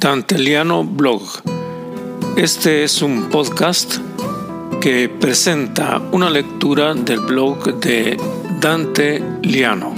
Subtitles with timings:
[0.00, 1.20] Danteliano Blog.
[2.34, 3.98] Este es un podcast
[4.80, 8.16] que presenta una lectura del blog de
[8.60, 9.94] Dante Liano.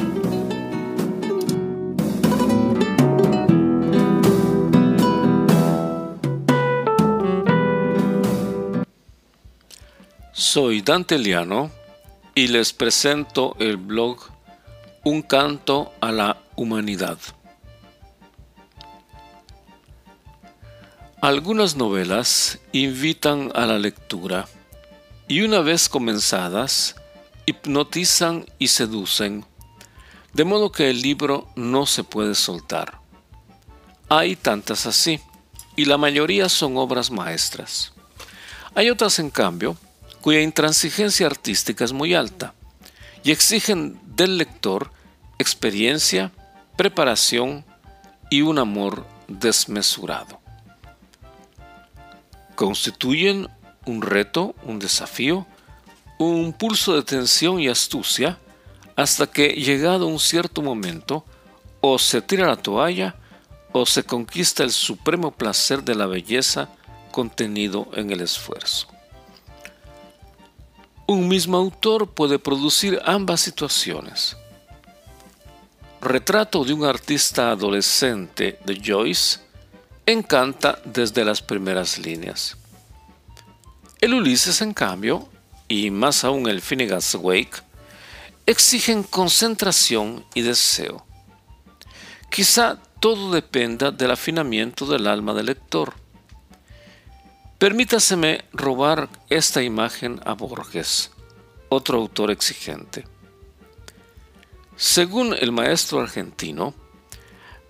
[10.33, 11.71] Soy Dante Liano
[12.35, 14.19] y les presento el blog
[15.05, 17.19] Un canto a la humanidad.
[21.23, 24.49] Algunas novelas invitan a la lectura
[25.29, 26.97] y una vez comenzadas,
[27.47, 29.45] hipnotizan y seducen,
[30.33, 32.99] de modo que el libro no se puede soltar.
[34.09, 35.21] Hay tantas así,
[35.77, 37.93] y la mayoría son obras maestras.
[38.75, 39.77] Hay otras, en cambio,
[40.23, 42.53] cuya intransigencia artística es muy alta
[43.23, 44.91] y exigen del lector
[45.39, 46.33] experiencia,
[46.77, 47.65] preparación
[48.29, 50.42] y un amor desmesurado
[52.63, 53.49] constituyen
[53.87, 55.49] un reto, un desafío,
[56.19, 58.39] un pulso de tensión y astucia,
[58.95, 61.25] hasta que llegado un cierto momento,
[61.81, 63.17] o se tira la toalla
[63.73, 66.69] o se conquista el supremo placer de la belleza
[67.11, 68.87] contenido en el esfuerzo.
[71.09, 74.37] Un mismo autor puede producir ambas situaciones.
[76.01, 79.41] Retrato de un artista adolescente de Joyce
[80.07, 82.57] encanta desde las primeras líneas.
[84.01, 85.29] El Ulises, en cambio,
[85.69, 87.63] y más aún el Finnegan's Wake,
[88.47, 91.07] exigen concentración y deseo.
[92.31, 95.95] Quizá todo dependa del afinamiento del alma del lector.
[97.59, 101.13] Permítaseme robar esta imagen a Borges,
[101.69, 103.07] otro autor exigente.
[104.77, 106.75] Según el maestro argentino,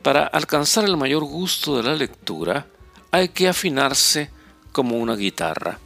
[0.03, 2.67] para alcanzar el mayor gusto de la lectura,
[3.11, 4.31] hay que afinarse
[4.73, 5.79] como una guitarra.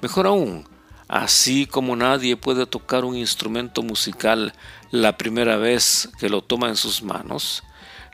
[0.00, 0.66] Mejor aún,
[1.08, 4.54] así como nadie puede tocar un instrumento musical
[4.90, 7.64] la primera vez que lo toma en sus manos,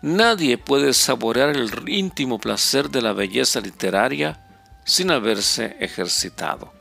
[0.03, 4.41] nadie puede saborear el íntimo placer de la belleza literaria
[4.85, 6.73] sin haberse ejercitado.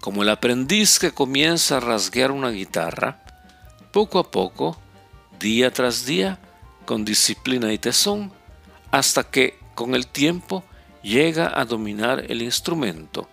[0.00, 3.22] Como el aprendiz que comienza a rasguear una guitarra,
[3.92, 4.76] poco a poco,
[5.38, 6.38] día tras día,
[6.84, 8.32] con disciplina y tesón,
[8.90, 10.64] hasta que, con el tiempo,
[11.02, 13.28] llega a dominar el instrumento.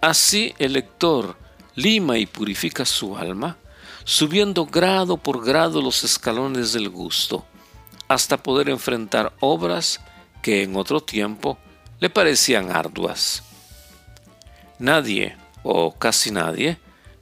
[0.00, 1.36] Así el lector
[1.74, 3.56] lima y purifica su alma,
[4.04, 7.44] subiendo grado por grado los escalones del gusto,
[8.08, 10.00] hasta poder enfrentar obras
[10.42, 11.58] que en otro tiempo
[12.00, 13.42] le parecían arduas.
[14.78, 16.78] Nadie, o casi nadie,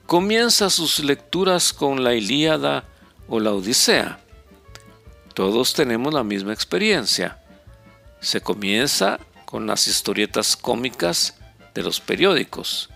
[0.07, 2.85] comienza sus lecturas con la Ilíada
[3.29, 4.21] o la Odisea.
[5.35, 7.41] Todos tenemos la misma experiencia.
[8.21, 11.37] Se comienza con las historietas cómicas
[11.75, 12.89] de los periódicos.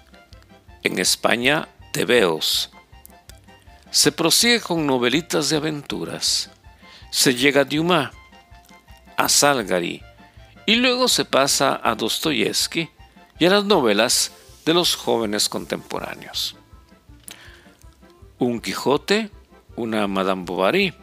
[0.85, 2.71] En España, tebeos.
[3.91, 6.51] Se prosigue con novelitas de aventuras.
[7.11, 8.13] Se llega a Dumas,
[9.17, 10.03] a Salgari,
[10.65, 12.89] y luego se pasa a Dostoyevsky
[13.41, 14.31] y a las novelas
[14.65, 16.55] de los jóvenes contemporáneos.
[18.39, 19.31] Un Quijote,
[19.75, 20.95] una Madame Bovary,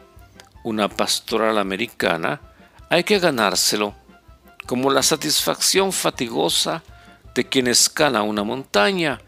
[0.66, 2.40] una pastoral americana,
[2.90, 3.94] hay que ganárselo,
[4.66, 6.82] como la satisfacción fatigosa
[7.36, 9.20] de quien escala una montaña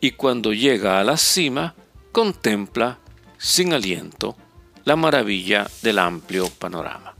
[0.00, 1.74] y cuando llega a la cima
[2.10, 2.98] contempla,
[3.36, 4.34] sin aliento,
[4.84, 7.14] la maravilla del amplio panorama.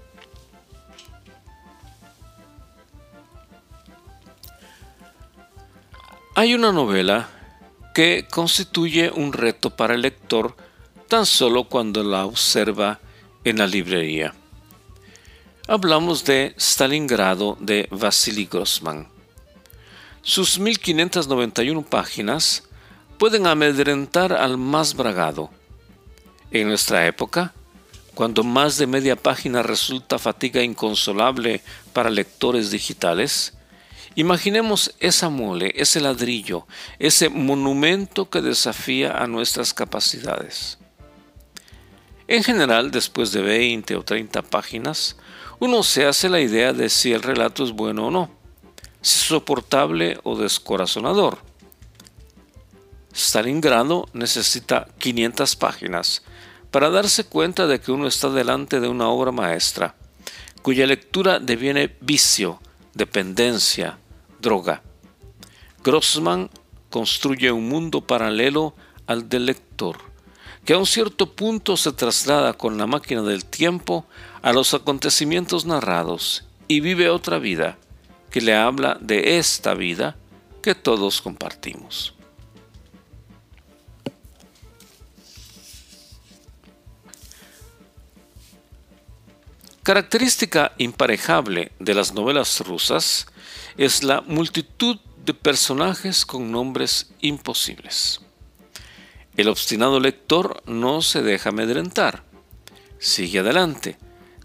[6.35, 7.29] Hay una novela
[7.95, 10.57] que constituye un reto para el lector
[11.07, 13.01] tan solo cuando la observa
[13.49, 14.35] en la librería.
[15.67, 19.09] Hablamos de Stalingrado de Vasily Grossman.
[20.23, 22.65] Sus 1591 páginas
[23.19, 25.51] pueden amedrentar al más bragado.
[26.51, 27.55] En nuestra época,
[28.15, 31.63] cuando más de media página resulta fatiga inconsolable
[31.95, 33.55] para lectores digitales,
[34.15, 36.67] imaginemos esa mole, ese ladrillo,
[36.99, 40.79] ese monumento que desafía a nuestras capacidades.
[42.29, 45.17] En general, después de 20 o 30 páginas,
[45.61, 48.31] uno se hace la idea de si el relato es bueno o no,
[49.01, 51.39] si es soportable o descorazonador.
[53.15, 56.23] Stalingrado necesita 500 páginas
[56.71, 59.95] para darse cuenta de que uno está delante de una obra maestra,
[60.61, 62.61] cuya lectura deviene vicio,
[62.93, 63.99] dependencia,
[64.39, 64.83] droga.
[65.83, 66.51] Grossman
[66.91, 68.75] construye un mundo paralelo
[69.07, 70.08] al del lector
[70.65, 74.07] que a un cierto punto se traslada con la máquina del tiempo
[74.43, 77.79] a los acontecimientos narrados y vive otra vida
[78.31, 80.17] que le habla de esta vida
[80.63, 82.15] que todos compartimos.
[89.83, 93.27] Característica imparejable de las novelas rusas
[93.79, 98.21] es la multitud de personajes con nombres imposibles.
[99.39, 102.25] El obstinado lector no se deja amedrentar.
[102.99, 103.97] Sigue adelante,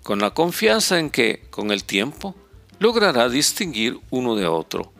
[0.04, 2.36] con la confianza en que, con el tiempo,
[2.78, 4.94] logrará distinguir uno de otro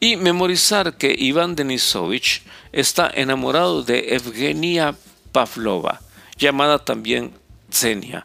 [0.00, 2.42] y memorizar que Iván Denisovich
[2.72, 4.96] está enamorado de Evgenia
[5.30, 6.00] Pavlova,
[6.38, 7.34] llamada también
[7.68, 8.24] Tsenia,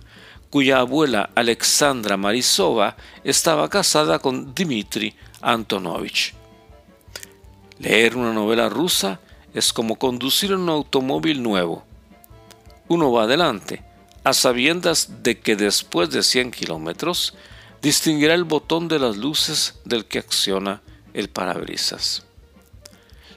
[0.49, 2.95] cuya abuela Alexandra Marisova
[3.25, 6.33] estaba casada con Dmitri Antonovich.
[7.77, 9.19] Leer una novela rusa
[9.53, 11.83] es como conducir un automóvil nuevo.
[12.87, 13.83] Uno va adelante,
[14.23, 17.35] a sabiendas de que después de 100 kilómetros
[17.81, 20.81] distinguirá el botón de las luces del que acciona
[21.13, 22.23] el parabrisas.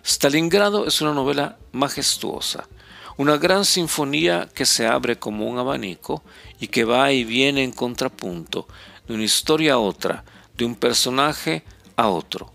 [0.04, 2.68] Stalingrado es una novela majestuosa,
[3.16, 6.22] una gran sinfonía que se abre como un abanico
[6.58, 8.66] y que va y viene en contrapunto
[9.06, 10.24] de una historia a otra,
[10.56, 11.62] de un personaje
[11.96, 12.52] a otro.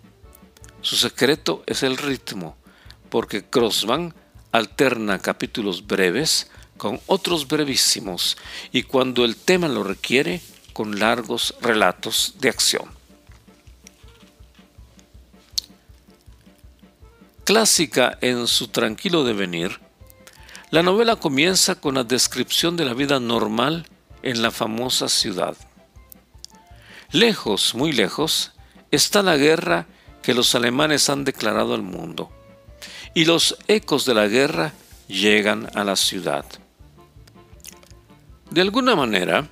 [0.82, 2.58] Su secreto es el ritmo,
[3.10, 4.14] porque Crossman
[4.52, 8.38] alterna capítulos breves con otros brevísimos
[8.72, 10.42] y cuando el tema lo requiere,
[10.74, 12.86] con largos relatos de acción.
[17.44, 19.80] Clásica en su tranquilo devenir,
[20.70, 23.88] la novela comienza con la descripción de la vida normal
[24.22, 25.56] en la famosa ciudad.
[27.12, 28.52] Lejos, muy lejos,
[28.92, 29.88] está la guerra
[30.22, 32.30] que los alemanes han declarado al mundo,
[33.18, 34.74] y los ecos de la guerra
[35.08, 36.46] llegan a la ciudad.
[38.52, 39.50] De alguna manera,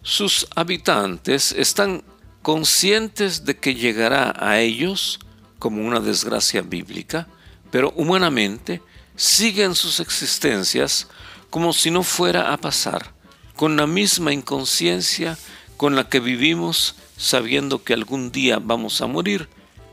[0.00, 2.02] sus habitantes están
[2.40, 5.18] conscientes de que llegará a ellos
[5.58, 7.28] como una desgracia bíblica,
[7.70, 8.80] pero humanamente
[9.16, 11.06] siguen sus existencias
[11.50, 13.12] como si no fuera a pasar,
[13.54, 15.36] con la misma inconsciencia
[15.76, 19.50] con la que vivimos sabiendo que algún día vamos a morir,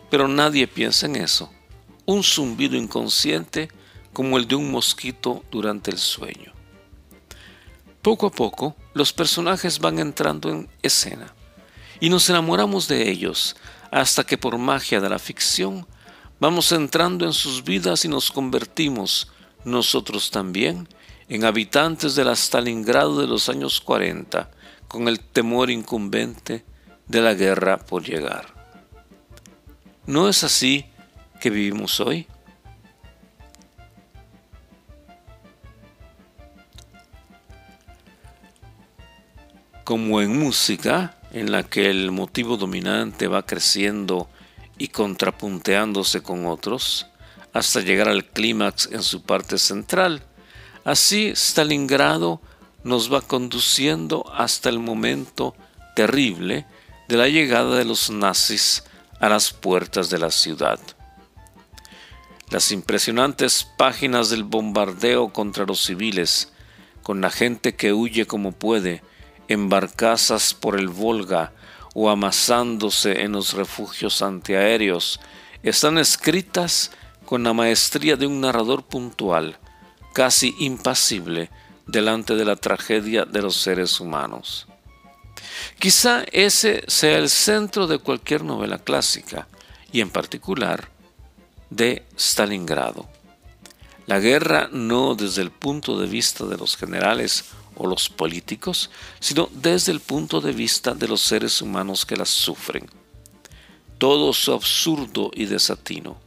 [0.09, 1.51] pero nadie piensa en eso.
[2.11, 3.69] Un zumbido inconsciente
[4.11, 6.51] como el de un mosquito durante el sueño.
[8.01, 11.33] Poco a poco, los personajes van entrando en escena
[12.01, 13.55] y nos enamoramos de ellos
[13.91, 15.87] hasta que por magia de la ficción
[16.37, 19.31] vamos entrando en sus vidas y nos convertimos
[19.63, 20.89] nosotros también
[21.29, 24.51] en habitantes de la Stalingrado de los años 40,
[24.89, 26.65] con el temor incumbente
[27.07, 28.53] de la guerra por llegar.
[30.05, 30.90] ¿No es así
[31.41, 32.27] que vivimos hoy?
[39.83, 44.29] Como en música, en la que el motivo dominante va creciendo
[44.77, 47.07] y contrapunteándose con otros
[47.53, 50.23] hasta llegar al clímax en su parte central.
[50.85, 52.39] Así Stalingrado
[52.83, 55.55] nos va conduciendo hasta el momento
[55.95, 56.65] terrible
[57.09, 58.83] de la llegada de los nazis
[59.19, 60.79] a las puertas de la ciudad.
[62.51, 66.51] Las impresionantes páginas del bombardeo contra los civiles,
[67.01, 69.01] con la gente que huye como puede,
[69.48, 71.54] en barcazas por el Volga,
[71.94, 75.21] o amasándose en los refugios antiaéreos
[75.64, 76.92] están escritas
[77.25, 79.57] con la maestría de un narrador puntual,
[80.14, 81.49] casi impasible
[81.87, 84.68] delante de la tragedia de los seres humanos.
[85.80, 89.47] Quizá ese sea el centro de cualquier novela clásica,
[89.94, 90.90] y en particular
[91.71, 93.09] de Stalingrado.
[94.06, 99.49] La guerra no desde el punto de vista de los generales o los políticos, sino
[99.54, 102.87] desde el punto de vista de los seres humanos que las sufren.
[103.97, 106.18] Todo su absurdo y desatino.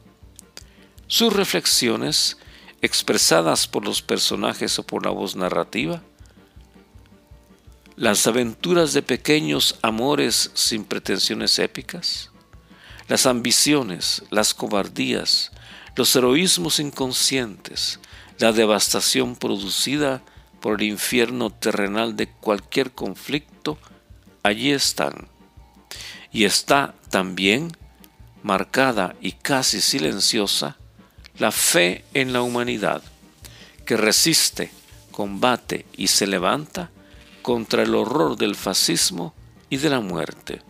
[1.07, 2.37] Sus reflexiones,
[2.81, 6.01] expresadas por los personajes o por la voz narrativa,
[7.95, 12.31] las aventuras de pequeños amores sin pretensiones épicas,
[13.07, 15.51] las ambiciones, las cobardías,
[15.95, 17.99] los heroísmos inconscientes,
[18.39, 20.21] la devastación producida
[20.59, 23.77] por el infierno terrenal de cualquier conflicto,
[24.43, 25.27] allí están.
[26.31, 27.77] Y está también
[28.43, 30.77] marcada y casi silenciosa
[31.37, 33.01] la fe en la humanidad,
[33.85, 34.71] que resiste,
[35.11, 36.89] combate y se levanta
[37.41, 39.33] contra el horror del fascismo
[39.69, 40.61] y de la muerte.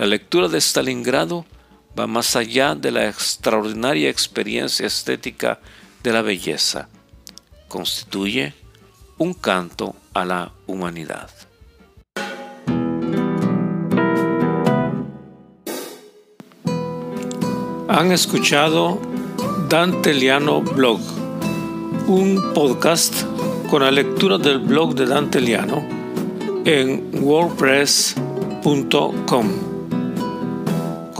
[0.00, 1.44] La lectura de Stalingrado
[1.98, 5.60] va más allá de la extraordinaria experiencia estética
[6.02, 6.88] de la belleza.
[7.68, 8.54] Constituye
[9.18, 11.28] un canto a la humanidad.
[17.88, 18.98] Han escuchado
[19.68, 21.02] Danteliano Blog,
[22.06, 23.22] un podcast
[23.68, 25.86] con la lectura del blog de Dante Danteliano
[26.64, 29.69] en wordpress.com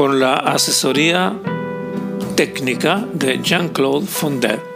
[0.01, 1.35] con la asesoría
[2.35, 4.70] técnica de Jean-Claude Fondet.